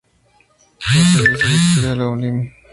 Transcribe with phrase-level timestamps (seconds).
[0.79, 1.95] Su alcaldesa es Victoria A.
[1.95, 2.51] Lao Lim.